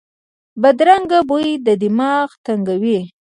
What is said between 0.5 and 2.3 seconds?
بدرنګه بوی دماغ